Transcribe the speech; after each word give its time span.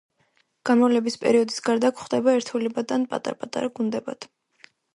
გამრავლების 0.69 1.17
პერიოდის 1.25 1.61
გარდა 1.67 1.93
გვხვდება 1.99 2.35
ერთეულებად 2.39 2.97
ან 2.99 3.07
პატარ-პატარა 3.15 3.73
გუნდებად. 3.79 4.31